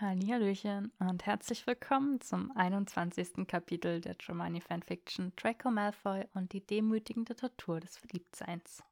[0.00, 3.48] Hallihallöchen und herzlich willkommen zum 21.
[3.48, 8.84] Kapitel der Hermione Fanfiction Draco Malfoy und die demütigende Tortur des Verliebtseins.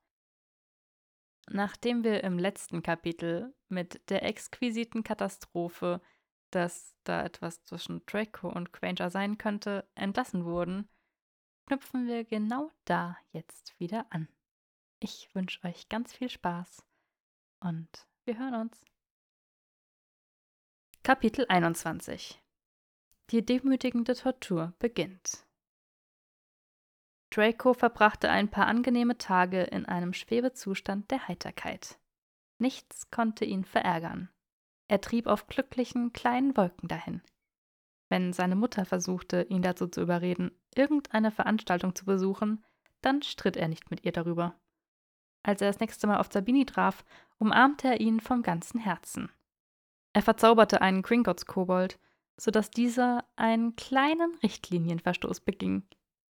[1.49, 6.01] Nachdem wir im letzten Kapitel mit der exquisiten Katastrophe,
[6.51, 10.89] dass da etwas zwischen Draco und Granger sein könnte, entlassen wurden,
[11.67, 14.27] knüpfen wir genau da jetzt wieder an.
[14.99, 16.85] Ich wünsche euch ganz viel Spaß
[17.61, 18.85] und wir hören uns.
[21.07, 22.43] Kapitel 21
[23.31, 25.47] Die demütigende Tortur beginnt.
[27.31, 32.01] Draco verbrachte ein paar angenehme Tage in einem Schwebezustand der Heiterkeit.
[32.59, 34.31] Nichts konnte ihn verärgern.
[34.89, 37.23] Er trieb auf glücklichen, kleinen Wolken dahin.
[38.09, 42.65] Wenn seine Mutter versuchte, ihn dazu zu überreden, irgendeine Veranstaltung zu besuchen,
[43.01, 44.59] dann stritt er nicht mit ihr darüber.
[45.45, 47.05] Als er das nächste Mal auf Sabini traf,
[47.39, 49.31] umarmte er ihn vom ganzen Herzen.
[50.17, 51.99] Er verzauberte einen Gringotts-Kobold,
[52.39, 55.83] sodass dieser einen kleinen Richtlinienverstoß beging.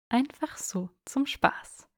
[0.07, 1.89] Einfach so zum Spaß.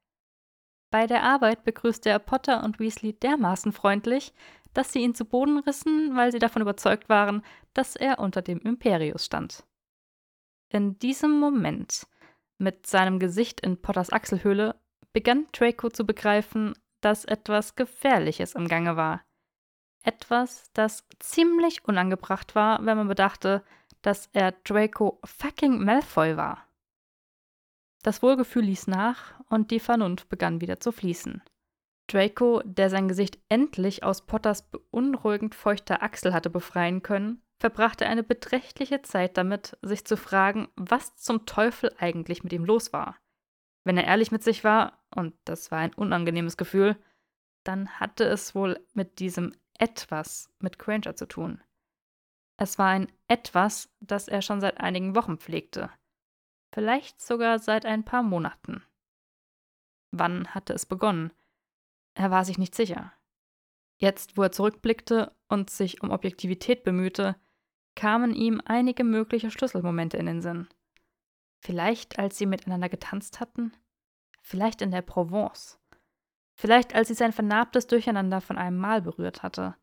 [0.92, 4.34] Bei der Arbeit begrüßte er Potter und Weasley dermaßen freundlich,
[4.74, 8.60] dass sie ihn zu Boden rissen, weil sie davon überzeugt waren, dass er unter dem
[8.60, 9.66] Imperius stand.
[10.70, 12.08] In diesem Moment,
[12.60, 14.80] mit seinem Gesicht in Potters Achselhöhle,
[15.12, 19.26] begann Draco zu begreifen, dass etwas Gefährliches im Gange war.
[20.04, 23.64] Etwas, das ziemlich unangebracht war, wenn man bedachte,
[24.02, 26.68] dass er Draco fucking Malfoy war.
[28.04, 31.42] Das Wohlgefühl ließ nach und die Vernunft begann wieder zu fließen.
[32.08, 38.24] Draco, der sein Gesicht endlich aus Potters beunruhigend feuchter Achsel hatte befreien können, verbrachte eine
[38.24, 43.16] beträchtliche Zeit damit, sich zu fragen, was zum Teufel eigentlich mit ihm los war.
[43.86, 46.98] Wenn er ehrlich mit sich war, und das war ein unangenehmes Gefühl,
[47.64, 51.62] dann hatte es wohl mit diesem etwas mit Granger zu tun.
[52.56, 55.90] Es war ein etwas, das er schon seit einigen Wochen pflegte.
[56.74, 58.82] Vielleicht sogar seit ein paar Monaten.
[60.12, 61.34] Wann hatte es begonnen?
[62.14, 63.12] Er war sich nicht sicher.
[63.98, 67.36] Jetzt, wo er zurückblickte und sich um Objektivität bemühte,
[67.94, 70.70] kamen ihm einige mögliche Schlüsselmomente in den Sinn.
[71.60, 73.76] Vielleicht, als sie miteinander getanzt hatten?
[74.42, 75.78] Vielleicht in der Provence?
[76.56, 79.76] Vielleicht als sie sein vernarbtes Durcheinander von einem Mal berührt hatte.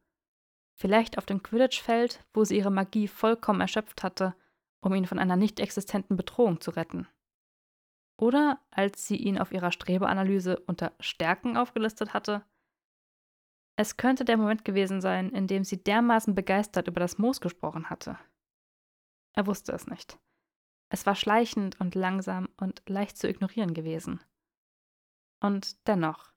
[0.75, 4.35] Vielleicht auf dem Quidditch-Feld, wo sie ihre Magie vollkommen erschöpft hatte,
[4.81, 7.07] um ihn von einer nicht existenten Bedrohung zu retten.
[8.17, 12.45] Oder als sie ihn auf ihrer Strebeanalyse unter Stärken aufgelistet hatte.
[13.77, 17.89] Es könnte der Moment gewesen sein, in dem sie dermaßen begeistert über das Moos gesprochen
[17.89, 18.19] hatte.
[19.33, 20.19] Er wusste es nicht.
[20.91, 24.21] Es war schleichend und langsam und leicht zu ignorieren gewesen.
[25.41, 26.30] Und dennoch,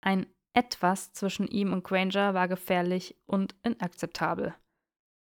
[0.00, 4.54] ein etwas zwischen ihm und Granger war gefährlich und inakzeptabel.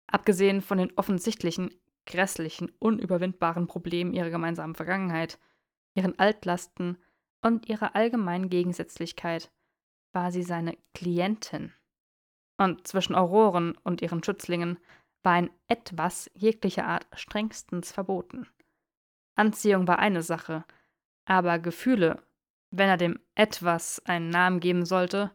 [0.08, 1.74] Abgesehen von den offensichtlichen,
[2.06, 5.38] grässlichen, unüberwindbaren Problemen ihrer gemeinsamen Vergangenheit,
[5.94, 6.98] ihren Altlasten
[7.42, 9.52] und ihrer allgemeinen Gegensätzlichkeit,
[10.12, 11.74] war sie seine Klientin.
[12.58, 14.80] Und zwischen Auroren und ihren Schützlingen
[15.24, 18.48] war ein etwas jeglicher Art strengstens verboten.
[19.36, 20.66] Anziehung war eine Sache,
[21.26, 22.22] aber Gefühle
[22.72, 25.32] wenn er dem etwas einen Namen geben sollte,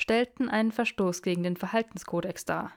[0.00, 2.72] stellten einen Verstoß gegen den Verhaltenskodex dar.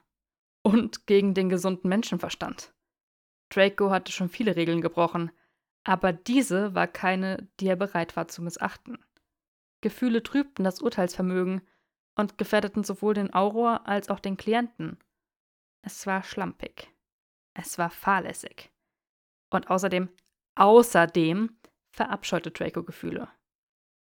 [0.64, 2.74] Und gegen den gesunden Menschenverstand.
[3.50, 5.32] Draco hatte schon viele Regeln gebrochen,
[5.86, 8.98] aber diese war keine, die er bereit war zu missachten.
[9.82, 11.62] Gefühle trübten das Urteilsvermögen
[12.16, 14.98] und gefährdeten sowohl den Auror als auch den Klienten.
[15.82, 16.92] Es war schlampig.
[17.54, 18.72] Es war fahrlässig.
[19.50, 20.10] Und außerdem,
[20.56, 21.58] außerdem
[21.92, 23.30] verabscheute Draco Gefühle.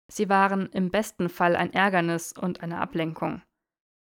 [0.08, 3.42] Sie waren im besten Fall ein Ärgernis und eine Ablenkung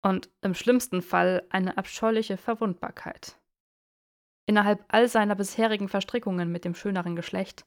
[0.02, 3.40] und im schlimmsten Fall eine abscheuliche Verwundbarkeit.
[4.46, 7.66] Innerhalb all seiner bisherigen Verstrickungen mit dem schöneren Geschlecht,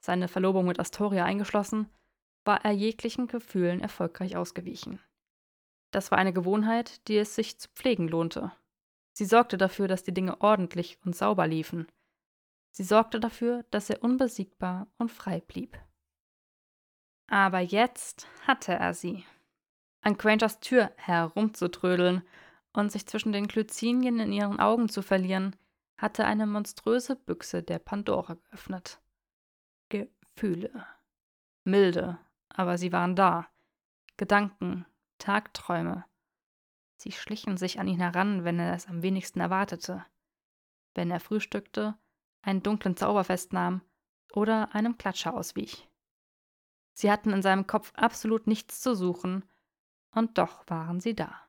[0.00, 1.88] seine Verlobung mit Astoria eingeschlossen,
[2.44, 5.00] war er jeglichen Gefühlen erfolgreich ausgewichen.
[5.90, 8.52] Das war eine Gewohnheit, die es sich zu pflegen lohnte.
[9.12, 11.86] Sie sorgte dafür, dass die Dinge ordentlich und sauber liefen.
[12.72, 15.78] Sie sorgte dafür, dass er unbesiegbar und frei blieb.
[17.28, 19.24] Aber jetzt hatte er sie.
[20.00, 22.22] An Grangers Tür herumzutrödeln
[22.72, 25.56] und sich zwischen den Glycinien in ihren Augen zu verlieren,
[25.98, 29.00] hatte eine monströse Büchse der Pandora geöffnet.
[29.88, 30.86] Gefühle.
[31.64, 32.18] Milde,
[32.48, 33.48] aber sie waren da.
[34.16, 34.86] Gedanken,
[35.18, 36.04] Tagträume.
[36.96, 40.04] Sie schlichen sich an ihn heran, wenn er es am wenigsten erwartete.
[40.94, 41.96] Wenn er frühstückte,
[42.42, 43.82] einen dunklen Zauber festnahm
[44.32, 45.88] oder einem Klatscher auswich.
[46.96, 49.44] Sie hatten in seinem Kopf absolut nichts zu suchen,
[50.12, 51.46] und doch waren sie da.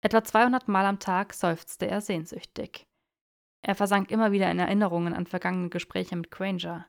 [0.00, 2.88] Etwa 200 Mal am Tag seufzte er sehnsüchtig.
[3.64, 6.88] Er versank immer wieder in Erinnerungen an vergangene Gespräche mit Granger,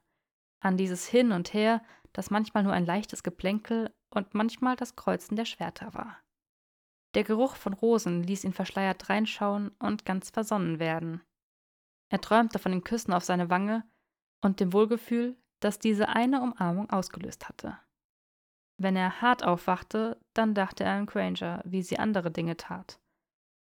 [0.59, 1.83] an dieses Hin und Her,
[2.13, 6.17] das manchmal nur ein leichtes Geplänkel und manchmal das Kreuzen der Schwerter war.
[7.13, 11.21] Der Geruch von Rosen ließ ihn verschleiert reinschauen und ganz versonnen werden.
[12.09, 13.83] Er träumte von den Küssen auf seine Wange
[14.41, 17.77] und dem Wohlgefühl, das diese eine Umarmung ausgelöst hatte.
[18.77, 22.99] Wenn er hart aufwachte, dann dachte er an Granger, wie sie andere Dinge tat.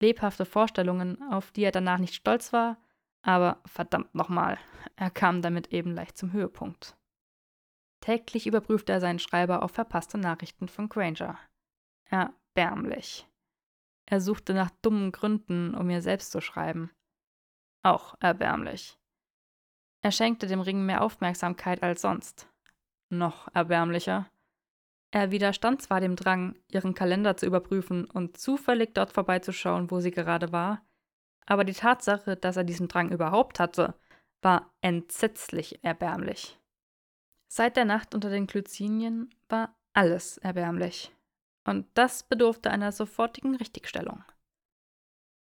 [0.01, 2.77] Lebhafte Vorstellungen, auf die er danach nicht stolz war,
[3.23, 4.57] aber verdammt nochmal,
[4.95, 6.97] er kam damit eben leicht zum Höhepunkt.
[8.01, 11.37] Täglich überprüfte er seinen Schreiber auf verpasste Nachrichten von Granger.
[12.05, 13.27] Erbärmlich.
[14.07, 16.91] Er suchte nach dummen Gründen, um ihr selbst zu schreiben.
[17.83, 18.97] Auch erbärmlich.
[20.01, 22.47] Er schenkte dem Ring mehr Aufmerksamkeit als sonst.
[23.09, 24.29] Noch erbärmlicher.
[25.11, 30.11] Er widerstand zwar dem Drang, ihren Kalender zu überprüfen und zufällig dort vorbeizuschauen, wo sie
[30.11, 30.81] gerade war,
[31.45, 33.95] aber die Tatsache, dass er diesen Drang überhaupt hatte,
[34.41, 36.57] war entsetzlich erbärmlich.
[37.47, 41.13] Seit der Nacht unter den Glycinien war alles erbärmlich
[41.65, 44.23] und das bedurfte einer sofortigen Richtigstellung.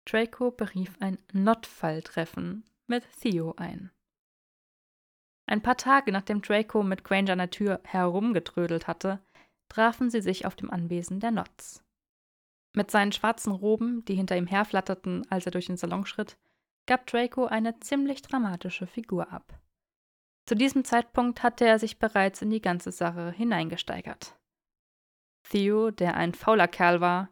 [0.05, 3.91] Draco berief ein Notfalltreffen mit Theo ein.
[5.47, 9.19] Ein paar Tage nachdem Draco mit Granger an der Tür herumgetrödelt hatte,
[9.69, 11.83] trafen sie sich auf dem Anwesen der Notts.
[12.73, 16.37] Mit seinen schwarzen Roben, die hinter ihm herflatterten, als er durch den Salon schritt,
[16.87, 19.59] gab Draco eine ziemlich dramatische Figur ab.
[20.45, 24.37] Zu diesem Zeitpunkt hatte er sich bereits in die ganze Sache hineingesteigert.
[25.49, 27.29] Theo, der ein fauler Kerl war,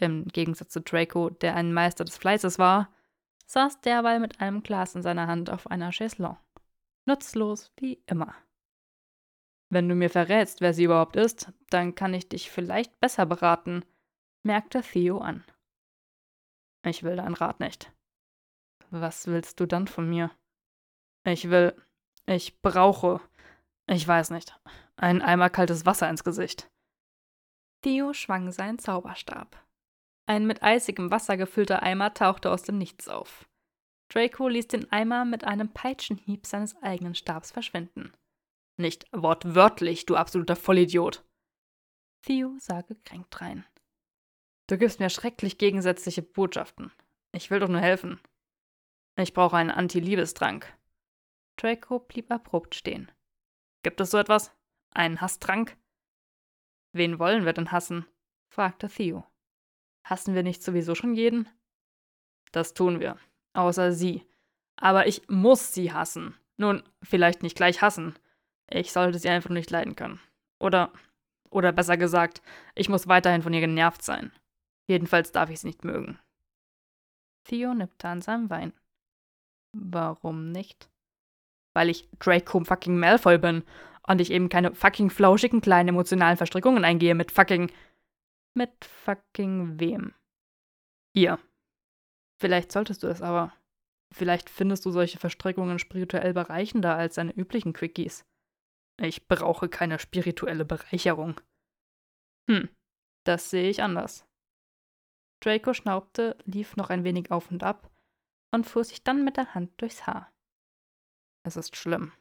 [0.00, 2.90] im Gegensatz zu Draco, der ein Meister des Fleißes war,
[3.46, 6.38] saß derweil mit einem Glas in seiner Hand auf einer Chaiselongue.
[7.06, 8.34] Nutzlos wie immer.
[9.70, 13.84] Wenn du mir verrätst, wer sie überhaupt ist, dann kann ich dich vielleicht besser beraten,
[14.42, 15.44] merkte Theo an.
[16.84, 17.92] Ich will deinen Rat nicht.
[18.90, 20.30] Was willst du dann von mir?
[21.24, 21.74] Ich will.
[22.26, 23.20] Ich brauche.
[23.86, 24.58] Ich weiß nicht.
[24.96, 26.70] Ein Eimer kaltes Wasser ins Gesicht.
[27.82, 29.62] Theo schwang seinen Zauberstab.
[30.26, 33.48] Ein mit eisigem Wasser gefüllter Eimer tauchte aus dem Nichts auf.
[34.08, 38.12] Draco ließ den Eimer mit einem Peitschenhieb seines eigenen Stabs verschwinden.
[38.76, 41.24] Nicht wortwörtlich, du absoluter Vollidiot.
[42.22, 43.64] Theo sah gekränkt rein.
[44.66, 46.90] Du gibst mir schrecklich gegensätzliche Botschaften.
[47.32, 48.20] Ich will doch nur helfen.
[49.16, 50.72] Ich brauche einen Anti-Liebestrank.
[51.56, 53.12] Draco blieb abrupt stehen.
[53.82, 54.50] Gibt es so etwas?
[54.90, 55.76] Einen Hasstrank?
[56.92, 58.06] Wen wollen wir denn hassen?
[58.48, 59.24] fragte Theo.
[60.04, 61.48] Hassen wir nicht sowieso schon jeden?
[62.52, 63.18] Das tun wir.
[63.54, 64.26] Außer sie.
[64.76, 66.34] Aber ich muss sie hassen.
[66.56, 68.14] Nun, vielleicht nicht gleich hassen.
[68.68, 70.20] Ich sollte sie einfach nicht leiden können.
[70.60, 70.92] Oder,
[71.50, 72.42] oder besser gesagt,
[72.74, 74.32] ich muss weiterhin von ihr genervt sein.
[74.86, 76.18] Jedenfalls darf ich sie nicht mögen.
[77.44, 78.72] Theo nippte an seinem Wein.
[79.72, 80.88] Warum nicht?
[81.74, 83.64] Weil ich Draco fucking Malfoy bin
[84.06, 87.70] und ich eben keine fucking flauschigen kleinen emotionalen Verstrickungen eingehe mit fucking.
[88.54, 90.14] Mit fucking wem?
[91.14, 91.38] Ihr.
[92.40, 93.52] Vielleicht solltest du es aber.
[94.12, 98.24] Vielleicht findest du solche Verstrickungen spirituell bereichender als deine üblichen Quickies.
[99.00, 101.40] Ich brauche keine spirituelle Bereicherung.
[102.48, 102.68] Hm,
[103.24, 104.26] das sehe ich anders.
[105.42, 107.90] Draco schnaubte, lief noch ein wenig auf und ab
[108.52, 110.32] und fuhr sich dann mit der Hand durchs Haar.
[111.44, 112.12] Es ist schlimm.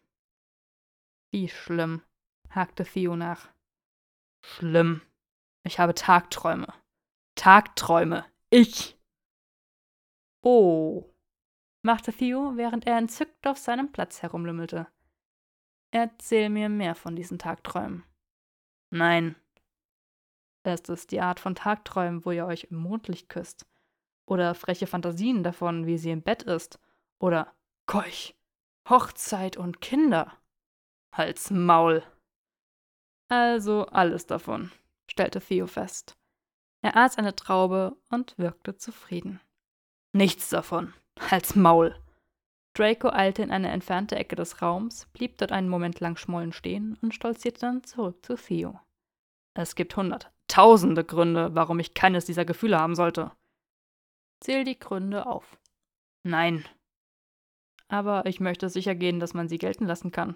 [1.31, 2.01] Wie schlimm?
[2.49, 3.49] hakte Theo nach.
[4.45, 5.01] Schlimm.
[5.63, 6.73] Ich habe Tagträume.
[7.35, 8.25] Tagträume.
[8.49, 8.97] Ich.
[10.45, 11.09] Oh,
[11.83, 14.88] machte Theo, während er entzückt auf seinem Platz herumlümmelte.
[15.91, 18.03] Erzähl mir mehr von diesen Tagträumen.
[18.89, 19.38] Nein.
[20.65, 23.65] Ist es die Art von Tagträumen, wo ihr euch im Mondlicht küsst?
[24.25, 26.77] Oder freche Fantasien davon, wie sie im Bett ist?
[27.19, 27.53] Oder
[27.85, 28.35] Keuch,
[28.89, 30.38] Hochzeit und Kinder?
[31.13, 32.03] Halt's Maul.
[33.29, 34.71] Also alles davon,
[35.09, 36.17] stellte Theo fest.
[36.81, 39.39] Er aß eine Traube und wirkte zufrieden.
[40.15, 40.93] Nichts davon.
[41.20, 41.96] Halt's Maul.
[42.75, 46.98] Draco eilte in eine entfernte Ecke des Raums, blieb dort einen Moment lang schmollen stehen
[47.01, 48.79] und stolzierte dann zurück zu Theo.
[49.55, 53.32] Es gibt hunderttausende Gründe, warum ich keines dieser Gefühle haben sollte.
[54.39, 55.58] Zähl die Gründe auf.
[56.24, 56.65] Nein.
[57.88, 60.36] Aber ich möchte sicher gehen, dass man sie gelten lassen kann.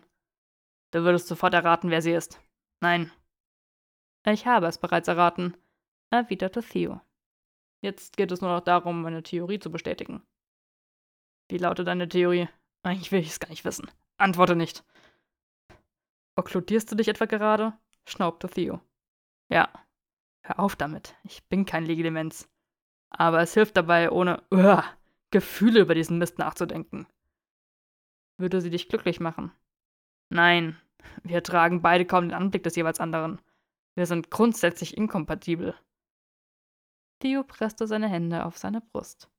[0.92, 2.40] Du würdest sofort erraten, wer sie ist.
[2.82, 3.12] Nein.
[4.26, 5.56] Ich habe es bereits erraten,
[6.12, 7.02] erwiderte Theo.
[7.82, 10.24] Jetzt geht es nur noch darum, meine Theorie zu bestätigen.
[11.50, 12.50] Wie lautet deine Theorie?
[12.84, 13.90] Eigentlich will ich es gar nicht wissen.
[14.18, 14.84] Antworte nicht.
[16.36, 17.74] Okkludierst du dich etwa gerade?
[18.06, 18.82] schnaubte Theo.
[19.50, 19.70] Ja.
[20.42, 21.16] Hör auf damit.
[21.24, 22.50] Ich bin kein Legidemenz.
[23.10, 24.82] Aber es hilft dabei, ohne uh,
[25.32, 27.08] Gefühle über diesen Mist nachzudenken.
[28.38, 29.52] Würde sie dich glücklich machen?
[30.30, 30.80] Nein,
[31.24, 33.42] wir tragen beide kaum den Anblick des jeweils anderen.
[33.96, 35.76] Wir sind grundsätzlich inkompatibel.
[37.20, 39.30] Theo presste seine Hände auf seine Brust.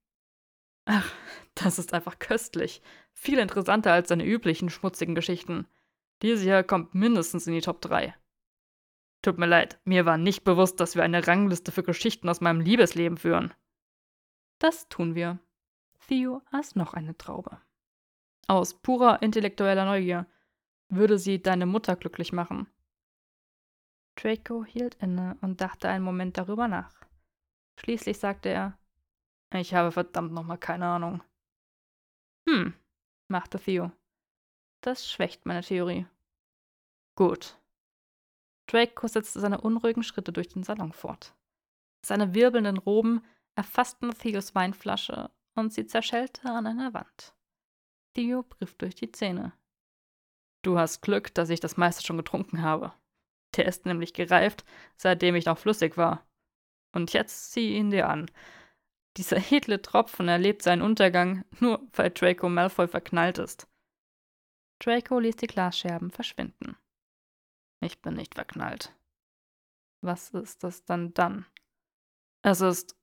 [0.85, 1.13] Ach,
[1.55, 2.83] das ist einfach köstlich.
[3.13, 5.67] Viel interessanter als seine üblichen schmutzigen Geschichten.
[6.23, 8.15] Diese hier kommt mindestens in die Top 3.
[9.23, 12.61] Tut mir leid, mir war nicht bewusst, dass wir eine Rangliste für Geschichten aus meinem
[12.61, 13.53] Liebesleben führen.
[14.59, 15.39] Das tun wir.
[16.07, 17.61] Theo aß noch eine Traube.
[18.47, 20.27] Aus purer intellektueller Neugier
[20.89, 22.67] würde sie deine Mutter glücklich machen.
[24.17, 27.08] Draco hielt inne und dachte einen Moment darüber nach.
[27.79, 28.79] Schließlich sagte er,
[29.55, 31.23] ich habe verdammt nochmal keine Ahnung.
[32.49, 32.75] Hm,
[33.29, 33.93] machte Theo.
[34.81, 36.07] Das schwächt meine Theorie.
[37.15, 37.57] Gut.
[38.67, 41.35] Draco setzte seine unruhigen Schritte durch den Salon fort.
[42.05, 47.35] Seine wirbelnden Roben erfassten Theos Weinflasche und sie zerschellte an einer Wand.
[48.15, 49.53] Theo griff durch die Zähne.
[50.63, 52.93] Du hast Glück, dass ich das meiste schon getrunken habe.
[53.57, 54.65] Der ist nämlich gereift,
[54.97, 56.28] seitdem ich noch flüssig war.
[56.99, 58.29] Und jetzt zieh ihn dir an.
[59.17, 63.69] Dieser edle Tropfen erlebt seinen Untergang, nur weil Draco Malfoy verknallt ist.
[64.81, 66.77] Draco ließ die Glasscherben verschwinden.
[67.81, 68.97] Ich bin nicht verknallt.
[70.03, 71.47] Was ist das dann dann?
[72.43, 72.97] Es ist.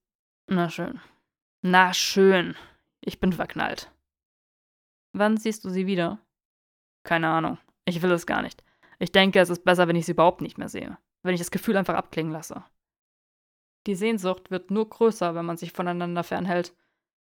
[0.47, 0.99] Na schön.
[1.61, 2.57] Na schön.
[2.99, 3.93] Ich bin verknallt.
[5.13, 6.19] Wann siehst du sie wieder?
[7.05, 7.59] Keine Ahnung.
[7.85, 8.61] Ich will es gar nicht.
[8.99, 10.97] Ich denke, es ist besser, wenn ich sie überhaupt nicht mehr sehe.
[11.23, 12.65] Wenn ich das Gefühl einfach abklingen lasse.
[13.87, 16.73] Die Sehnsucht wird nur größer, wenn man sich voneinander fernhält,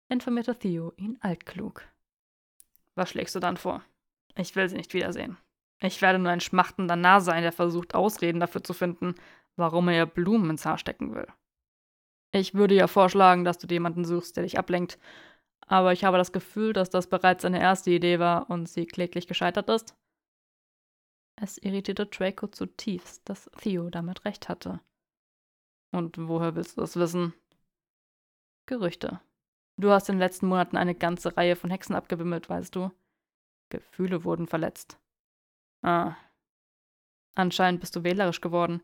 [0.10, 1.84] informierte Theo ihn altklug.
[2.96, 3.84] Was schlägst du dann vor?
[4.36, 5.38] Ich will sie nicht wiedersehen.
[5.82, 9.16] Ich werde nur ein schmachtender Narr sein, der versucht, Ausreden dafür zu finden,
[9.56, 11.28] warum er ihr Blumen ins Haar stecken will.
[12.32, 14.98] Ich würde ja vorschlagen, dass du jemanden suchst, der dich ablenkt,
[15.68, 19.28] aber ich habe das Gefühl, dass das bereits seine erste Idee war und sie kläglich
[19.28, 19.96] gescheitert ist.
[21.36, 24.80] Es irritierte Draco zutiefst, dass Theo damit recht hatte.
[25.92, 27.34] Und woher willst du das wissen?
[28.66, 29.22] Gerüchte.
[29.78, 32.92] Du hast in den letzten Monaten eine ganze Reihe von Hexen abgewimmelt, weißt du.
[33.70, 35.00] Gefühle wurden verletzt.
[35.84, 36.16] Ah.
[37.36, 38.82] Anscheinend bist du wählerisch geworden.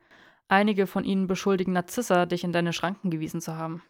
[0.47, 3.81] Einige von ihnen beschuldigen Narzissa, dich in deine Schranken gewiesen zu haben.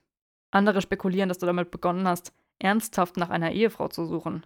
[0.52, 4.46] Andere spekulieren, dass du damit begonnen hast, ernsthaft nach einer Ehefrau zu suchen.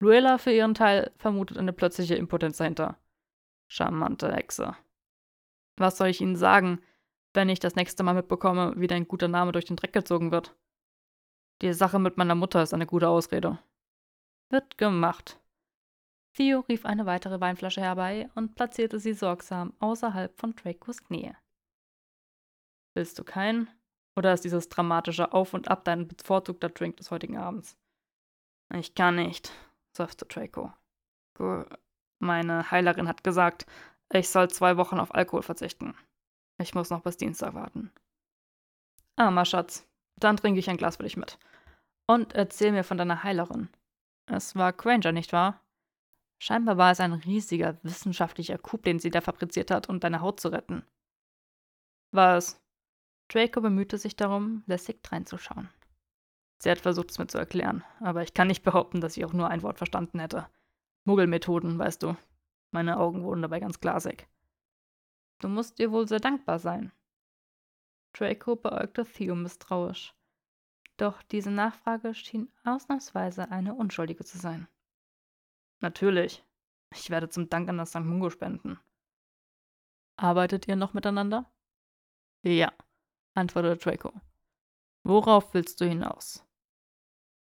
[0.00, 2.98] Luella für ihren Teil vermutet eine plötzliche Impotenz dahinter.
[3.68, 4.76] Charmante Hexe.
[5.76, 6.80] Was soll ich ihnen sagen,
[7.38, 10.56] wenn ich das nächste Mal mitbekomme, wie dein guter Name durch den Dreck gezogen wird?
[11.62, 13.60] Die Sache mit meiner Mutter ist eine gute Ausrede.
[14.50, 15.38] Wird gemacht.
[16.34, 21.36] Theo rief eine weitere Weinflasche herbei und platzierte sie sorgsam außerhalb von Dracos Nähe.
[22.94, 23.70] Willst du keinen?
[24.16, 27.76] Oder ist dieses dramatische Auf und Ab dein bevorzugter Drink des heutigen Abends?
[28.74, 29.52] Ich kann nicht,
[29.96, 30.72] seufzte Draco.
[32.18, 33.64] Meine Heilerin hat gesagt,
[34.12, 35.94] ich soll zwei Wochen auf Alkohol verzichten.
[36.58, 37.92] Ich muss noch bis Dienstag warten.
[39.16, 39.86] Armer Schatz,
[40.16, 41.38] dann trinke ich ein Glas für dich mit.
[42.06, 43.68] Und erzähl mir von deiner Heilerin.
[44.26, 45.60] Es war Granger, nicht wahr?
[46.40, 50.40] Scheinbar war es ein riesiger wissenschaftlicher Coup, den sie da fabriziert hat, um deine Haut
[50.40, 50.84] zu retten.
[52.12, 52.60] Was?
[53.28, 55.68] Draco bemühte sich darum, lässig dreinzuschauen.
[56.58, 59.32] Sie hat versucht, es mir zu erklären, aber ich kann nicht behaupten, dass ich auch
[59.32, 60.48] nur ein Wort verstanden hätte.
[61.04, 62.16] Muggelmethoden, weißt du.
[62.70, 64.28] Meine Augen wurden dabei ganz glasig.
[65.38, 66.92] Du musst ihr wohl sehr dankbar sein.
[68.12, 70.14] Draco beäugte Theo misstrauisch.
[70.96, 74.66] Doch diese Nachfrage schien ausnahmsweise eine unschuldige zu sein.
[75.80, 76.44] Natürlich.
[76.94, 78.00] Ich werde zum Dank an das St.
[78.00, 78.80] Mungo spenden.
[80.16, 81.50] Arbeitet ihr noch miteinander?
[82.42, 82.72] Ja,
[83.34, 84.12] antwortete Draco.
[85.04, 86.44] Worauf willst du hinaus?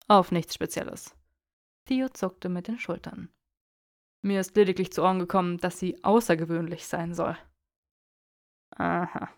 [0.07, 1.17] Auf nichts Spezielles.
[1.87, 3.31] Theo zuckte mit den Schultern.
[4.23, 7.37] Mir ist lediglich zu Ohren gekommen, dass sie außergewöhnlich sein soll.
[8.77, 9.29] Aha.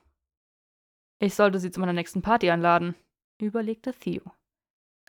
[1.19, 2.95] Ich sollte sie zu meiner nächsten Party einladen,
[3.39, 4.23] überlegte Theo.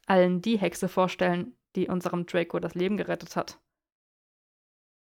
[0.05, 3.59] Allen die Hexe vorstellen, die unserem Draco das Leben gerettet hat.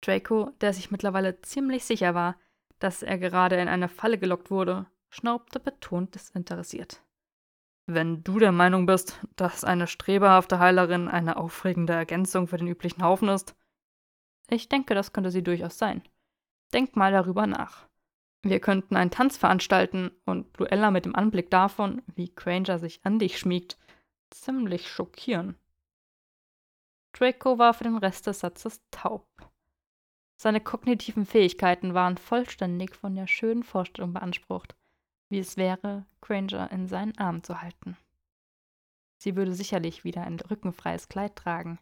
[0.02, 2.36] Draco, der sich mittlerweile ziemlich sicher war,
[2.80, 7.04] dass er gerade in eine Falle gelockt wurde, schnaubte betont desinteressiert.
[7.88, 13.02] Wenn du der Meinung bist, dass eine strebehafte Heilerin eine aufregende Ergänzung für den üblichen
[13.02, 13.56] Haufen ist,
[14.50, 16.02] ich denke, das könnte sie durchaus sein.
[16.74, 17.87] Denk mal darüber nach.
[18.44, 23.20] Wir könnten einen Tanz veranstalten und Luella mit dem Anblick davon, wie Granger sich an
[23.20, 23.78] dich schmiegt,
[24.30, 25.58] ziemlich schockieren.
[27.14, 29.28] Draco war für den Rest des Satzes taub.
[30.36, 34.76] Seine kognitiven Fähigkeiten waren vollständig von der schönen Vorstellung beansprucht,
[35.30, 37.98] wie es wäre, Granger in seinen Armen zu halten.
[39.18, 41.80] Sie würde sicherlich wieder ein rückenfreies Kleid tragen.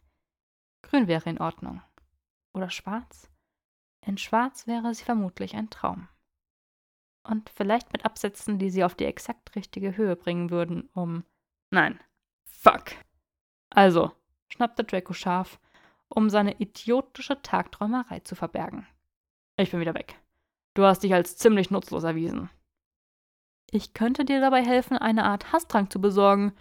[0.84, 1.82] Grün wäre in Ordnung.
[2.54, 3.30] Oder schwarz?
[4.06, 6.08] In schwarz wäre sie vermutlich ein Traum.
[7.28, 11.24] Und vielleicht mit Absätzen, die sie auf die exakt richtige Höhe bringen würden, um.
[11.72, 12.00] Nein.
[12.44, 12.92] Fuck.
[13.72, 14.12] Also,
[14.48, 15.60] schnappte Draco scharf,
[16.08, 18.88] um seine idiotische Tagträumerei zu verbergen.
[19.58, 20.20] Ich bin wieder weg.
[20.76, 22.50] Du hast dich als ziemlich nutzlos erwiesen.
[23.72, 26.54] Ich könnte dir dabei helfen, eine Art Hasstrank zu besorgen,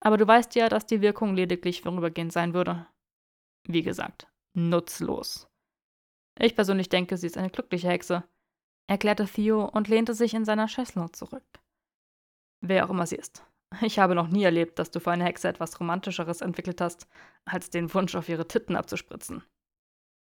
[0.00, 2.86] aber du weißt ja, dass die Wirkung lediglich vorübergehend sein würde.
[3.64, 5.48] Wie gesagt, nutzlos.
[6.38, 8.24] Ich persönlich denke, sie ist eine glückliche Hexe,
[8.90, 11.44] erklärte Theo und lehnte sich in seiner Schessel zurück.
[12.60, 13.44] Wer auch immer sie ist.
[13.82, 17.06] Ich habe noch nie erlebt, dass du für eine Hexe etwas Romantischeres entwickelt hast,
[17.44, 19.44] als den Wunsch, auf ihre Titten abzuspritzen.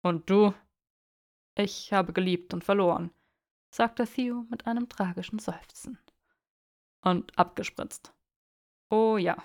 [0.01, 0.53] Und du?
[1.55, 3.11] Ich habe geliebt und verloren,
[3.69, 5.97] sagte Theo mit einem tragischen Seufzen.
[7.01, 8.13] Und abgespritzt.
[8.89, 9.37] Oh ja.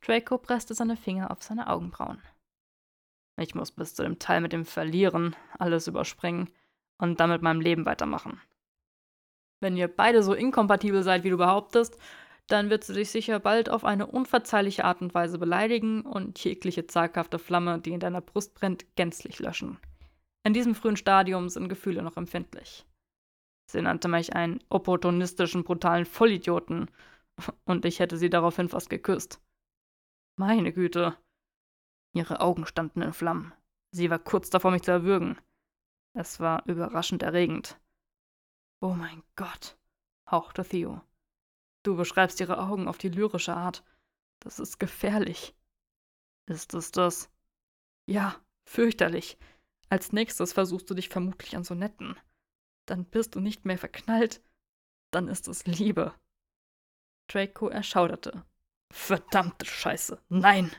[0.00, 2.20] Draco presste seine Finger auf seine Augenbrauen.
[3.36, 6.50] Ich muss bis zu dem Teil mit dem Verlieren alles überspringen
[7.00, 8.40] und dann mit meinem Leben weitermachen.
[9.60, 11.98] Wenn ihr beide so inkompatibel seid, wie du behauptest,
[12.46, 16.86] dann wird sie dich sicher bald auf eine unverzeihliche Art und Weise beleidigen und jegliche
[16.86, 19.78] zaghafte Flamme, die in deiner Brust brennt, gänzlich löschen.
[20.44, 22.86] In diesem frühen Stadium sind Gefühle noch empfindlich.
[23.70, 26.90] Sie nannte mich einen opportunistischen, brutalen Vollidioten
[27.64, 29.40] und ich hätte sie daraufhin fast geküsst.
[30.36, 31.16] Meine Güte,
[32.12, 33.52] Ihre Augen standen in Flammen.
[33.92, 35.38] Sie war kurz davor, mich zu erwürgen.
[36.12, 37.78] Es war überraschend erregend.
[38.80, 39.76] Oh mein Gott,
[40.30, 41.00] hauchte Theo.
[41.82, 43.84] Du beschreibst ihre Augen auf die lyrische Art.
[44.40, 45.54] Das ist gefährlich.
[46.46, 47.30] Ist es das?
[48.06, 49.38] Ja, fürchterlich.
[49.88, 52.16] Als nächstes versuchst du dich vermutlich an Sonetten.
[52.86, 54.42] Dann bist du nicht mehr verknallt.
[55.10, 56.14] Dann ist es Liebe.
[57.28, 58.44] Draco erschauderte.
[58.90, 60.20] Verdammte Scheiße.
[60.28, 60.70] Nein!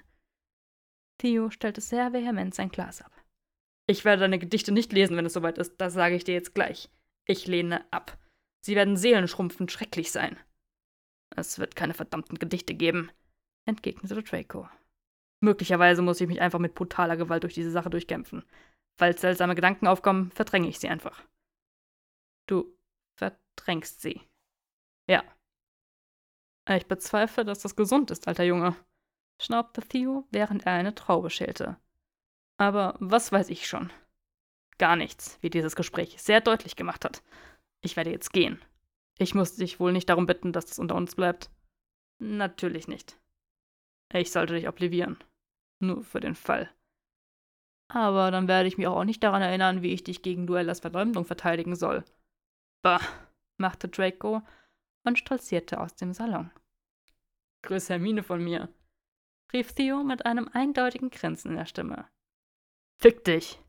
[1.17, 3.11] Theo stellte sehr vehement sein Glas ab.
[3.91, 6.56] Ich werde deine Gedichte nicht lesen, wenn es soweit ist, das sage ich dir jetzt
[6.56, 6.89] gleich.
[7.25, 8.17] Ich lehne ab.
[8.62, 10.39] Sie werden seelenschrumpfend schrecklich sein.
[11.36, 13.12] Es wird keine verdammten Gedichte geben,
[13.65, 14.69] entgegnete Draco.
[15.41, 18.45] Möglicherweise muss ich mich einfach mit brutaler Gewalt durch diese Sache durchkämpfen.
[18.97, 21.21] Falls seltsame Gedanken aufkommen, verdränge ich sie einfach.
[22.47, 22.73] Du
[23.17, 24.21] verdrängst sie.
[25.10, 25.21] Ja.
[26.69, 28.73] Ich bezweifle, dass das gesund ist, alter Junge
[29.41, 31.75] schnaubte Theo, während er eine Traube schälte.
[32.62, 33.91] Aber was weiß ich schon?
[34.78, 37.24] Gar nichts, wie dieses Gespräch sehr deutlich gemacht hat.
[37.82, 38.62] Ich werde jetzt gehen.
[39.17, 41.50] Ich muss dich wohl nicht darum bitten, dass es unter uns bleibt.
[42.19, 43.19] Natürlich nicht.
[44.13, 45.17] Ich sollte dich oblivieren.
[45.80, 46.69] Nur für den Fall.
[47.88, 51.26] Aber dann werde ich mich auch nicht daran erinnern, wie ich dich gegen Duellas Verleumdung
[51.26, 52.06] verteidigen soll.
[52.84, 53.02] Bah,
[53.58, 54.43] machte Draco
[55.04, 56.52] und stolzierte aus dem Salon.
[57.63, 58.69] Grüß Hermine von mir
[59.52, 62.08] rief Theo mit einem eindeutigen Grinsen in der Stimme.
[63.01, 63.59] Fick dich!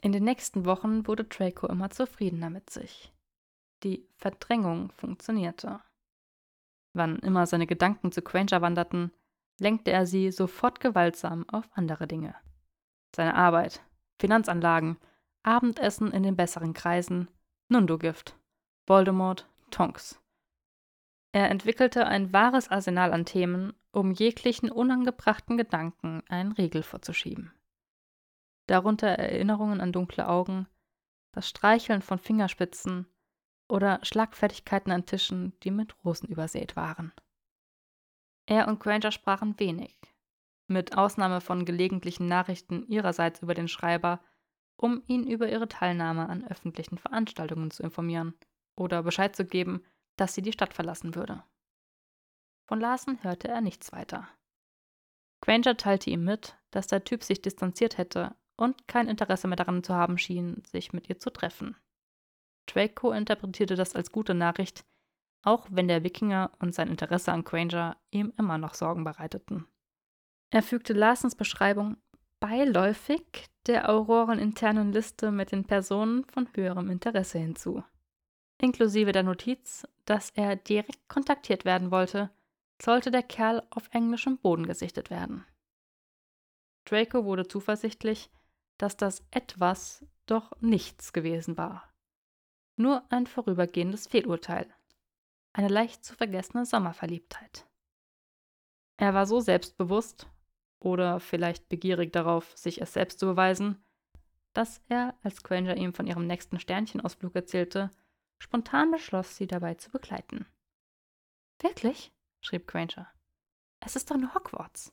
[0.00, 3.12] In den nächsten Wochen wurde Draco immer zufriedener mit sich.
[3.82, 5.80] Die Verdrängung funktionierte.
[6.92, 9.10] Wann immer seine Gedanken zu Granger wanderten,
[9.58, 12.36] lenkte er sie sofort gewaltsam auf andere Dinge.
[13.16, 13.82] Seine Arbeit,
[14.20, 14.96] Finanzanlagen,
[15.42, 17.26] Abendessen in den besseren Kreisen,
[17.68, 18.38] Nundogift,
[18.86, 20.22] Voldemort, Tonks.
[21.32, 27.52] Er entwickelte ein wahres Arsenal an Themen, um jeglichen unangebrachten Gedanken einen Riegel vorzuschieben.
[28.66, 30.66] Darunter Erinnerungen an dunkle Augen,
[31.32, 33.06] das Streicheln von Fingerspitzen
[33.68, 37.12] oder Schlagfertigkeiten an Tischen, die mit Rosen übersät waren.
[38.46, 39.96] Er und Granger sprachen wenig,
[40.66, 44.20] mit Ausnahme von gelegentlichen Nachrichten ihrerseits über den Schreiber,
[44.76, 48.34] um ihn über ihre Teilnahme an öffentlichen Veranstaltungen zu informieren
[48.76, 49.84] oder Bescheid zu geben,
[50.16, 51.44] dass sie die Stadt verlassen würde.
[52.66, 54.28] Von Larsen hörte er nichts weiter.
[55.40, 59.82] Granger teilte ihm mit, dass der Typ sich distanziert hätte und kein Interesse mehr daran
[59.82, 61.76] zu haben schien, sich mit ihr zu treffen.
[62.66, 64.84] Draco interpretierte das als gute Nachricht,
[65.42, 69.66] auch wenn der Wikinger und sein Interesse an Granger ihm immer noch Sorgen bereiteten.
[70.50, 71.98] Er fügte Larsens Beschreibung
[72.40, 77.84] beiläufig der auroreninternen Liste mit den Personen von höherem Interesse hinzu
[78.64, 82.30] inklusive der Notiz, dass er direkt kontaktiert werden wollte,
[82.80, 85.46] sollte der Kerl auf englischem Boden gesichtet werden.
[86.84, 88.30] Draco wurde zuversichtlich,
[88.78, 91.92] dass das etwas doch nichts gewesen war.
[92.76, 94.72] Nur ein vorübergehendes Fehlurteil.
[95.52, 97.66] Eine leicht zu vergessene Sommerverliebtheit.
[98.96, 100.28] Er war so selbstbewusst,
[100.84, 103.82] oder vielleicht begierig darauf, sich es selbst zu beweisen,
[104.52, 107.90] dass er, als Granger ihm von ihrem nächsten Sternchenausflug erzählte,
[108.38, 110.46] spontan beschloss, sie dabei zu begleiten.
[111.60, 112.12] Wirklich?
[112.44, 113.08] Schrieb Granger.
[113.80, 114.92] Es ist doch nur Hogwarts.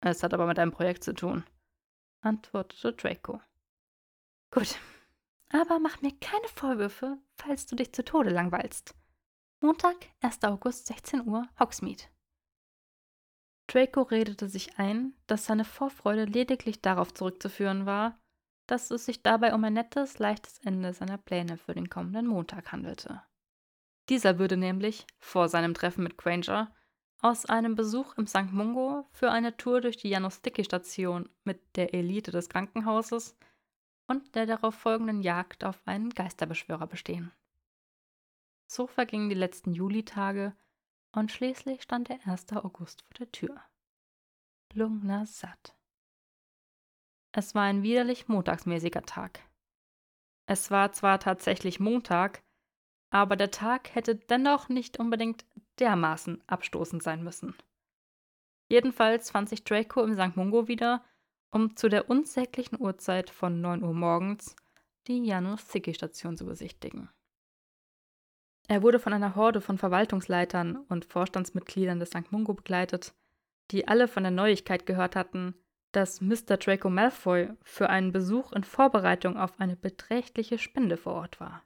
[0.00, 1.44] Es hat aber mit einem Projekt zu tun,
[2.20, 3.40] antwortete Draco.
[4.50, 4.78] Gut,
[5.50, 8.94] aber mach mir keine Vorwürfe, falls du dich zu Tode langweilst.
[9.60, 10.44] Montag, 1.
[10.44, 12.04] August, 16 Uhr, Hogsmeade.
[13.68, 18.20] Draco redete sich ein, dass seine Vorfreude lediglich darauf zurückzuführen war,
[18.68, 22.70] dass es sich dabei um ein nettes, leichtes Ende seiner Pläne für den kommenden Montag
[22.72, 23.22] handelte.
[24.08, 26.72] Dieser würde nämlich, vor seinem Treffen mit Granger,
[27.20, 28.52] aus einem Besuch im St.
[28.52, 33.36] Mungo für eine Tour durch die Janus-Dicky-Station mit der Elite des Krankenhauses
[34.06, 37.32] und der darauf folgenden Jagd auf einen Geisterbeschwörer bestehen.
[38.66, 40.54] So vergingen die letzten Julitage
[41.12, 42.52] und schließlich stand der 1.
[42.52, 43.60] August vor der Tür.
[44.72, 45.74] Lungner satt.
[47.32, 49.40] Es war ein widerlich montagsmäßiger Tag.
[50.46, 52.42] Es war zwar tatsächlich Montag,
[53.16, 55.46] aber der Tag hätte dennoch nicht unbedingt
[55.78, 57.54] dermaßen abstoßend sein müssen.
[58.68, 60.36] Jedenfalls fand sich Draco im St.
[60.36, 61.02] Mungo wieder,
[61.50, 64.54] um zu der unsäglichen Uhrzeit von 9 Uhr morgens
[65.06, 67.08] die Janus-Zicki-Station zu besichtigen.
[68.68, 72.32] Er wurde von einer Horde von Verwaltungsleitern und Vorstandsmitgliedern des St.
[72.32, 73.14] Mungo begleitet,
[73.70, 75.54] die alle von der Neuigkeit gehört hatten,
[75.92, 76.58] dass Mr.
[76.58, 81.62] Draco Malfoy für einen Besuch in Vorbereitung auf eine beträchtliche Spende vor Ort war.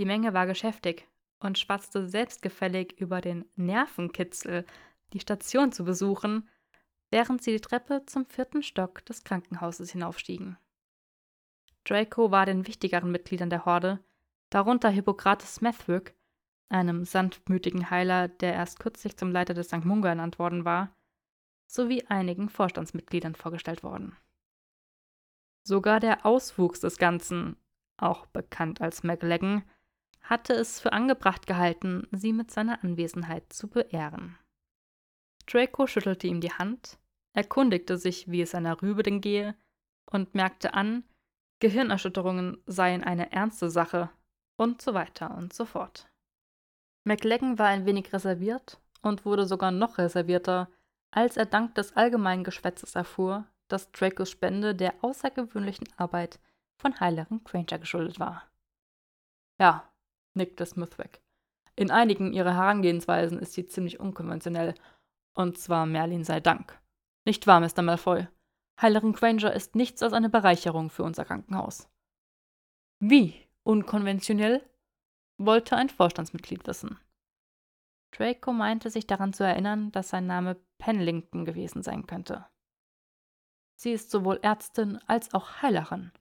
[0.00, 1.06] Die Menge war geschäftig
[1.40, 4.64] und schwatzte selbstgefällig über den Nervenkitzel,
[5.12, 6.48] die Station zu besuchen,
[7.10, 10.56] während sie die Treppe zum vierten Stock des Krankenhauses hinaufstiegen.
[11.84, 14.02] Draco war den wichtigeren Mitgliedern der Horde,
[14.48, 16.14] darunter Hippokrates Smethwick,
[16.70, 19.84] einem sanftmütigen Heiler, der erst kürzlich zum Leiter des St.
[19.84, 20.96] Mungo ernannt worden war,
[21.66, 24.16] sowie einigen Vorstandsmitgliedern vorgestellt worden.
[25.62, 27.58] Sogar der Auswuchs des Ganzen,
[27.98, 29.62] auch bekannt als McLaggen,
[30.22, 34.38] hatte es für angebracht gehalten, sie mit seiner Anwesenheit zu beehren.
[35.46, 36.98] Draco schüttelte ihm die Hand,
[37.32, 39.56] erkundigte sich, wie es seiner Rübe denn gehe,
[40.10, 41.04] und merkte an,
[41.60, 44.10] Gehirnerschütterungen seien eine ernste Sache
[44.56, 46.08] und so weiter und so fort.
[47.04, 50.68] McLaggen war ein wenig reserviert und wurde sogar noch reservierter,
[51.10, 56.40] als er dank des allgemeinen Geschwätzes erfuhr, dass Dracos Spende der außergewöhnlichen Arbeit
[56.76, 58.44] von Heilerin Granger geschuldet war.
[59.58, 59.89] Ja,
[60.34, 61.22] nickte Smithwick.
[61.76, 64.74] In einigen ihrer Herangehensweisen ist sie ziemlich unkonventionell.
[65.34, 66.78] Und zwar Merlin sei Dank.
[67.24, 67.82] Nicht wahr, Mr.
[67.82, 68.28] Malfoy?
[68.80, 71.88] Heilerin Granger ist nichts als eine Bereicherung für unser Krankenhaus.
[72.98, 74.62] Wie unkonventionell?
[75.38, 76.98] wollte ein Vorstandsmitglied wissen.
[78.10, 82.46] Draco meinte sich daran zu erinnern, dass sein Name Penlington gewesen sein könnte.
[83.76, 86.12] Sie ist sowohl Ärztin als auch Heilerin,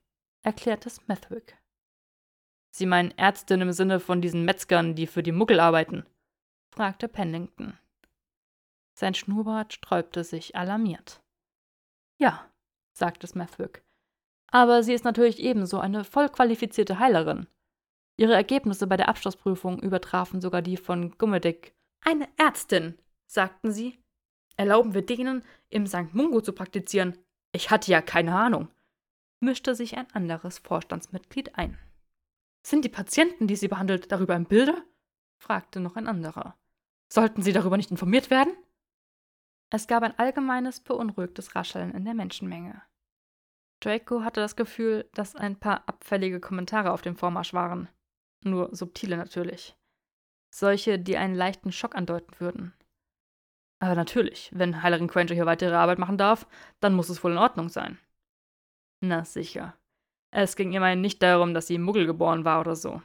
[0.42, 1.58] erklärte Smethwick.
[2.72, 6.06] Sie meinen Ärztin im Sinne von diesen Metzgern, die für die Muggel arbeiten?
[6.72, 7.78] fragte Pennington.
[8.94, 11.22] Sein Schnurrbart sträubte sich alarmiert.
[12.20, 12.46] Ja,
[12.94, 13.84] sagte Smethwick.
[14.52, 17.48] Aber sie ist natürlich ebenso eine vollqualifizierte Heilerin.
[18.18, 21.74] Ihre Ergebnisse bei der Abschlussprüfung übertrafen sogar die von Gummedick.
[22.02, 24.00] Eine Ärztin, sagten sie.
[24.58, 26.14] Erlauben wir denen, im St.
[26.14, 27.18] Mungo zu praktizieren?
[27.54, 28.68] Ich hatte ja keine Ahnung,
[29.40, 31.80] mischte sich ein anderes Vorstandsmitglied ein.
[32.62, 34.84] Sind die Patienten, die sie behandelt, darüber im Bilde?
[35.38, 36.58] fragte noch ein anderer.
[37.12, 38.56] Sollten sie darüber nicht informiert werden?
[39.72, 42.82] Es gab ein allgemeines, beunruhigtes Rascheln in der Menschenmenge.
[43.82, 47.88] Draco hatte das Gefühl, dass ein paar abfällige Kommentare auf dem Vormarsch waren.
[48.44, 49.76] Nur subtile natürlich.
[50.54, 52.74] Solche, die einen leichten Schock andeuten würden.
[53.80, 56.48] Aber natürlich, wenn Heilerin Granger hier weitere Arbeit machen darf,
[56.80, 57.98] dann muss es wohl in Ordnung sein.
[59.02, 59.79] Na sicher.
[60.32, 63.02] Es ging immerhin nicht darum, dass sie Muggel geboren war oder so.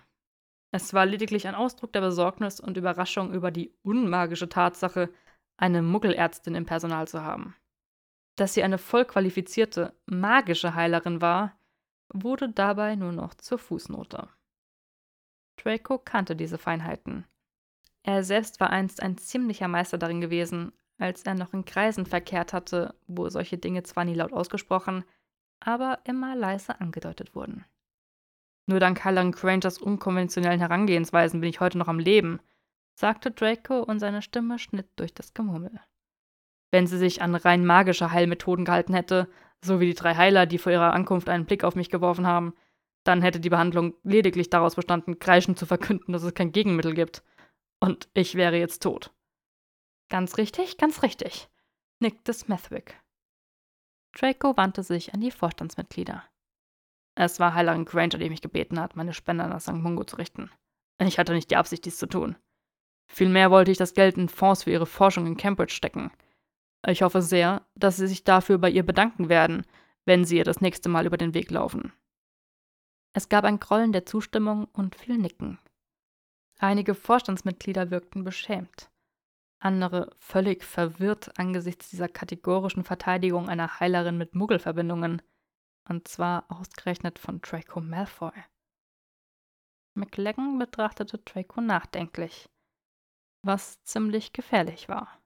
[0.71, 5.09] Es war lediglich ein Ausdruck der Besorgnis und Überraschung über die unmagische Tatsache,
[5.57, 7.55] eine Muggelärztin im Personal zu haben.
[8.37, 11.57] Dass sie eine vollqualifizierte, magische Heilerin war,
[12.13, 14.29] wurde dabei nur noch zur Fußnote.
[15.57, 17.25] Draco kannte diese Feinheiten.
[18.03, 22.53] Er selbst war einst ein ziemlicher Meister darin gewesen, als er noch in Kreisen verkehrt
[22.53, 25.05] hatte, wo solche Dinge zwar nie laut ausgesprochen,
[25.65, 27.65] aber immer leise angedeutet wurden.
[28.67, 32.41] Nur dank Heilerin Grangers unkonventionellen Herangehensweisen bin ich heute noch am Leben,
[32.95, 35.81] sagte Draco und seine Stimme schnitt durch das Gemurmel.
[36.71, 39.29] Wenn sie sich an rein magische Heilmethoden gehalten hätte,
[39.61, 42.55] so wie die drei Heiler, die vor ihrer Ankunft einen Blick auf mich geworfen haben,
[43.05, 47.23] dann hätte die Behandlung lediglich daraus bestanden, kreischend zu verkünden, dass es kein Gegenmittel gibt.
[47.81, 49.13] Und ich wäre jetzt tot.
[50.09, 51.49] Ganz richtig, ganz richtig,
[52.01, 52.99] nickte Smethwick.
[54.15, 56.25] Draco wandte sich an die Vorstandsmitglieder.
[57.17, 59.75] Es war Heilerin Granger, die mich gebeten hat, meine Spende nach St.
[59.75, 60.51] Mungo zu richten.
[61.01, 62.37] Ich hatte nicht die Absicht, dies zu tun.
[63.07, 66.11] Vielmehr wollte ich das Geld in Fonds für ihre Forschung in Cambridge stecken.
[66.87, 69.67] Ich hoffe sehr, dass Sie sich dafür bei ihr bedanken werden,
[70.05, 71.93] wenn Sie ihr das nächste Mal über den Weg laufen.
[73.13, 75.59] Es gab ein Grollen der Zustimmung und viel Nicken.
[76.59, 78.91] Einige Vorstandsmitglieder wirkten beschämt,
[79.65, 85.23] andere völlig verwirrt angesichts dieser kategorischen Verteidigung einer Heilerin mit Muggelverbindungen,
[85.89, 88.33] und zwar ausgerechnet von Draco Malfoy.
[89.95, 92.51] McLaggen betrachtete Draco nachdenklich,
[93.43, 95.23] was ziemlich gefährlich war.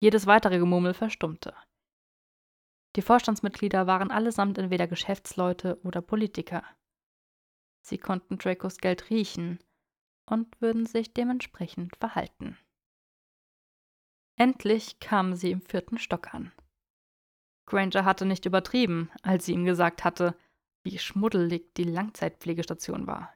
[0.00, 1.54] Jedes weitere Gemurmel verstummte.
[2.96, 6.62] Die Vorstandsmitglieder waren allesamt entweder Geschäftsleute oder Politiker.
[7.82, 9.58] Sie konnten Dracos Geld riechen
[10.26, 12.56] und würden sich dementsprechend verhalten.
[14.36, 16.52] Endlich kamen sie im vierten Stock an.
[17.66, 20.36] Granger hatte nicht übertrieben, als sie ihm gesagt hatte,
[20.82, 23.32] wie schmuddelig die Langzeitpflegestation war.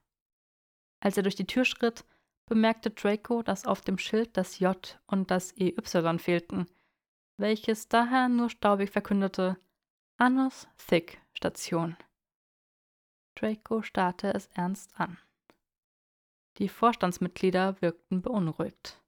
[1.00, 2.04] Als er durch die Tür schritt,
[2.46, 6.66] bemerkte Draco, dass auf dem Schild das J und das EY fehlten,
[7.36, 9.56] welches daher nur staubig verkündete
[10.16, 11.96] Anus Thick Station.
[13.36, 15.16] Draco starrte es ernst an.
[16.56, 19.00] Die Vorstandsmitglieder wirkten beunruhigt.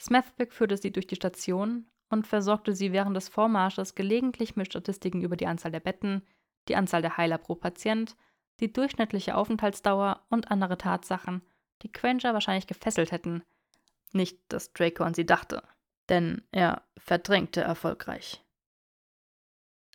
[0.00, 5.22] Smethwick führte sie durch die Station und versorgte sie während des Vormarsches gelegentlich mit Statistiken
[5.22, 6.22] über die Anzahl der Betten,
[6.68, 8.16] die Anzahl der Heiler pro Patient,
[8.60, 11.42] die durchschnittliche Aufenthaltsdauer und andere Tatsachen,
[11.82, 13.42] die Quencher wahrscheinlich gefesselt hätten.
[14.12, 15.62] Nicht, dass Draco an sie dachte,
[16.08, 18.44] denn er verdrängte erfolgreich.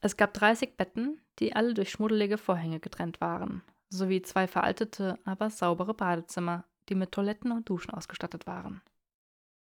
[0.02, 5.50] Es gab 30 Betten, die alle durch schmuddelige Vorhänge getrennt waren, sowie zwei veraltete, aber
[5.50, 8.82] saubere Badezimmer, die mit Toiletten und Duschen ausgestattet waren.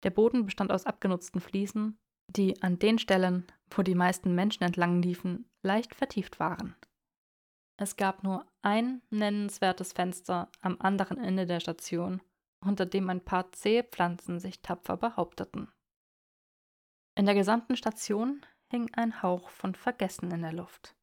[0.06, 1.98] Der Boden bestand aus abgenutzten Fliesen,
[2.30, 6.76] die an den Stellen, wo die meisten Menschen entlang liefen, leicht vertieft waren.
[7.76, 12.22] Es gab nur ein nennenswertes Fenster am anderen Ende der Station,
[12.64, 15.72] unter dem ein paar zähe Pflanzen sich tapfer behaupteten.
[17.16, 20.94] In der gesamten Station hing ein Hauch von Vergessen in der Luft.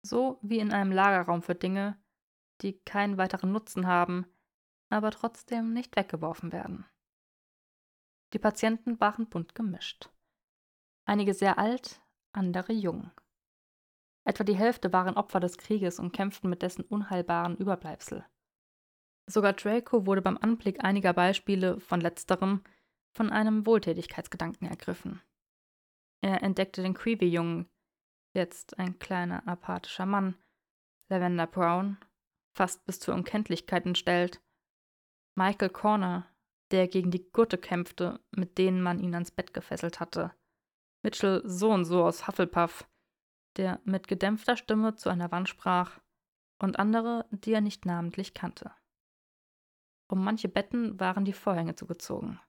[0.00, 1.98] So wie in einem Lagerraum für Dinge,
[2.62, 4.24] die keinen weiteren Nutzen haben,
[4.88, 6.86] aber trotzdem nicht weggeworfen werden.
[8.32, 10.10] Die Patienten waren bunt gemischt.
[11.06, 13.10] Einige sehr alt, andere jung.
[14.24, 18.26] Etwa die Hälfte waren Opfer des Krieges und kämpften mit dessen unheilbaren Überbleibsel.
[19.26, 22.62] Sogar Draco wurde beim Anblick einiger Beispiele von letzterem
[23.14, 25.22] von einem Wohltätigkeitsgedanken ergriffen.
[26.20, 27.68] Er entdeckte den Creevy-Jungen,
[28.34, 30.36] jetzt ein kleiner apathischer Mann,
[31.08, 31.96] Lavender Brown,
[32.54, 34.42] fast bis zur Unkenntlichkeit entstellt,
[35.34, 36.26] Michael Corner,
[36.70, 40.32] der gegen die Gurte kämpfte, mit denen man ihn ans Bett gefesselt hatte,
[41.02, 42.88] Mitchell so und so aus Hufflepuff,
[43.56, 46.00] der mit gedämpfter Stimme zu einer Wand sprach,
[46.60, 48.72] und andere, die er nicht namentlich kannte.
[50.10, 52.40] Um manche Betten waren die Vorhänge zugezogen.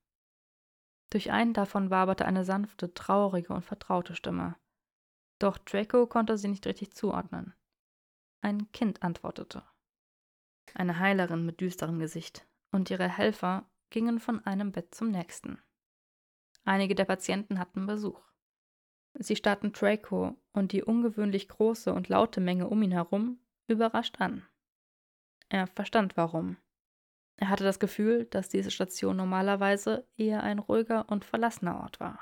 [1.12, 4.56] Durch einen davon waberte eine sanfte, traurige und vertraute Stimme.
[5.40, 7.54] Doch Draco konnte sie nicht richtig zuordnen.
[8.42, 9.64] Ein Kind antwortete.
[10.74, 15.62] Eine Heilerin mit düsterem Gesicht und ihre Helfer gingen von einem Bett zum nächsten.
[16.66, 18.22] Einige der Patienten hatten Besuch.
[19.14, 24.46] Sie starrten Draco und die ungewöhnlich große und laute Menge um ihn herum überrascht an.
[25.50, 26.58] Er verstand warum.
[27.38, 32.20] Er hatte das Gefühl, dass diese Station normalerweise eher ein ruhiger und verlassener Ort war.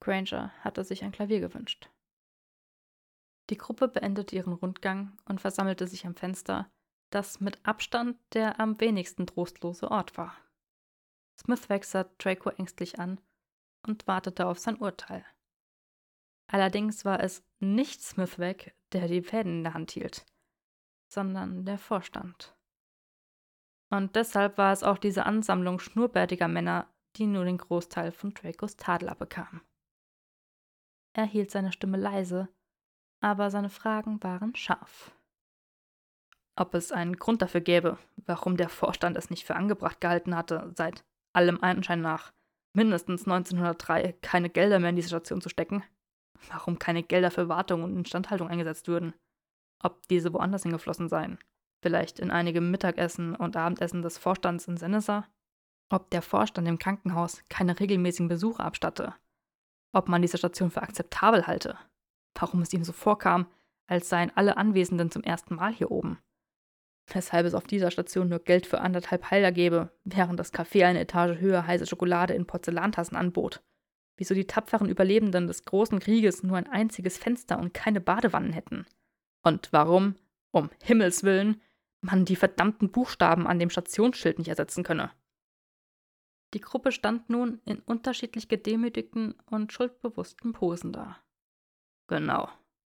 [0.00, 1.90] Granger hatte sich ein Klavier gewünscht.
[3.50, 6.70] Die Gruppe beendete ihren Rundgang und versammelte sich am Fenster,
[7.10, 10.36] das mit Abstand der am wenigsten trostlose Ort war.
[11.38, 13.20] Smithwack sah Draco ängstlich an
[13.86, 15.24] und wartete auf sein Urteil.
[16.48, 20.24] Allerdings war es nicht Smithwack, der die Fäden in der Hand hielt,
[21.08, 22.56] sondern der Vorstand.
[23.90, 28.76] Und deshalb war es auch diese Ansammlung schnurrbärtiger Männer, die nur den Großteil von Dracos
[28.76, 29.60] Tadel abbekam.
[31.14, 32.48] Er hielt seine Stimme leise,
[33.20, 35.12] aber seine Fragen waren scharf.
[36.56, 40.72] Ob es einen Grund dafür gäbe, warum der Vorstand es nicht für angebracht gehalten hatte,
[40.74, 42.32] seit allem Anschein nach
[42.72, 45.84] mindestens 1903 keine Gelder mehr in diese Station zu stecken?
[46.48, 49.14] warum keine Gelder für Wartung und Instandhaltung eingesetzt würden.
[49.82, 51.38] Ob diese woanders hingeflossen seien.
[51.82, 55.26] Vielleicht in einigem Mittagessen und Abendessen des Vorstands in Senessa?
[55.90, 59.14] Ob der Vorstand im Krankenhaus keine regelmäßigen Besuche abstatte?
[59.92, 61.78] Ob man diese Station für akzeptabel halte?
[62.38, 63.46] Warum es ihm so vorkam,
[63.86, 66.18] als seien alle Anwesenden zum ersten Mal hier oben?
[67.12, 71.00] Weshalb es auf dieser Station nur Geld für anderthalb Heiler gäbe, während das Café eine
[71.00, 73.62] Etage höher heiße Schokolade in Porzellantassen anbot
[74.16, 78.86] wieso die tapferen Überlebenden des großen Krieges nur ein einziges Fenster und keine Badewannen hätten.
[79.42, 80.16] Und warum,
[80.52, 81.60] um Himmels willen,
[82.00, 85.10] man die verdammten Buchstaben an dem Stationsschild nicht ersetzen könne.
[86.54, 91.18] Die Gruppe stand nun in unterschiedlich gedemütigten und schuldbewussten Posen da.
[92.08, 92.48] Genau,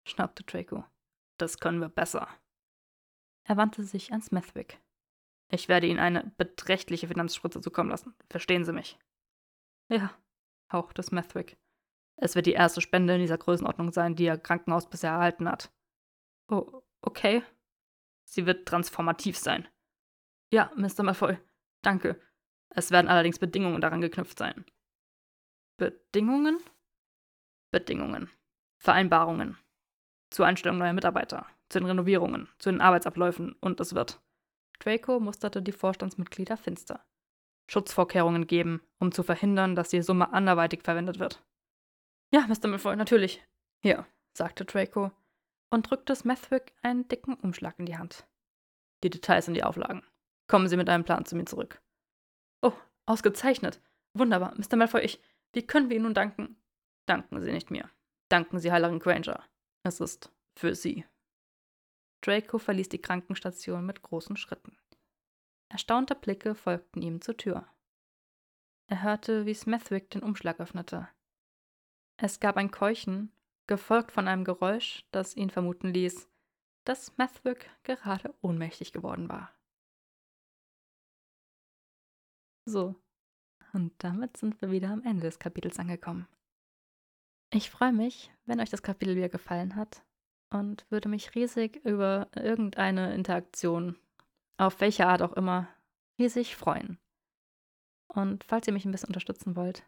[0.05, 0.85] schnappte Draco.
[1.37, 2.27] Das können wir besser.
[3.49, 4.79] Er wandte sich an Smethwick.
[5.51, 8.13] Ich werde Ihnen eine beträchtliche Finanzspritze zukommen lassen.
[8.29, 8.99] Verstehen Sie mich?
[9.87, 10.13] Ja,
[10.71, 11.57] hauchte Smethwick.
[12.17, 15.71] Es wird die erste Spende in dieser Größenordnung sein, die Ihr Krankenhaus bisher erhalten hat.
[16.47, 17.41] Oh, okay.
[18.23, 19.67] Sie wird transformativ sein.
[20.53, 21.01] Ja, Mr.
[21.01, 21.39] Malfoy.
[21.81, 22.21] Danke.
[22.69, 24.63] Es werden allerdings Bedingungen daran geknüpft sein.
[25.77, 26.59] Bedingungen?
[27.71, 28.29] Bedingungen.
[28.77, 29.57] Vereinbarungen.
[30.29, 34.19] Zur Einstellung neuer Mitarbeiter, zu den Renovierungen, zu den Arbeitsabläufen und es wird.
[34.79, 37.05] Draco musterte die Vorstandsmitglieder finster.
[37.69, 41.43] Schutzvorkehrungen geben, um zu verhindern, dass die Summe anderweitig verwendet wird.
[42.33, 42.67] Ja, Mr.
[42.67, 43.43] Malfoy, natürlich.
[43.81, 45.11] Hier, sagte Draco
[45.69, 48.27] und drückte Smethwick einen dicken Umschlag in die Hand.
[49.03, 50.03] Die Details in die Auflagen.
[50.47, 51.81] Kommen Sie mit einem Plan zu mir zurück.
[52.61, 52.73] Oh,
[53.05, 53.81] ausgezeichnet.
[54.13, 54.55] Wunderbar.
[54.57, 54.75] Mr.
[54.75, 55.21] Malfoy, ich.
[55.53, 56.57] Wie können wir Ihnen nun danken?
[57.05, 57.89] Danken Sie nicht mir.
[58.29, 59.43] Danken Sie Heilerin Granger.
[59.83, 61.05] Es ist für Sie.
[62.21, 64.77] Draco verließ die Krankenstation mit großen Schritten.
[65.69, 67.67] Erstaunte Blicke folgten ihm zur Tür.
[68.87, 71.07] Er hörte, wie Smethwick den Umschlag öffnete.
[72.17, 73.31] Es gab ein Keuchen,
[73.67, 76.27] gefolgt von einem Geräusch, das ihn vermuten ließ,
[76.85, 79.53] dass Smethwick gerade ohnmächtig geworden war.
[82.65, 82.95] So,
[83.73, 86.27] und damit sind wir wieder am Ende des Kapitels angekommen.
[87.51, 90.03] Ich freue mich, wenn euch das Kapitel wieder gefallen hat
[90.49, 93.97] und würde mich riesig über irgendeine Interaktion,
[94.57, 95.67] auf welche Art auch immer,
[96.17, 96.97] riesig freuen.
[98.07, 99.83] Und falls ihr mich ein bisschen unterstützen wollt,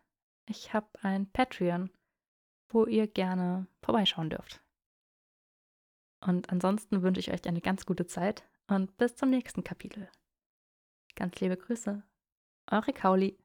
[0.48, 1.90] ich habe ein Patreon,
[2.70, 4.62] wo ihr gerne vorbeischauen dürft.
[6.24, 10.10] Und ansonsten wünsche ich euch eine ganz gute Zeit und bis zum nächsten Kapitel.
[11.16, 12.04] Ganz liebe Grüße,
[12.70, 13.38] eure Kauli.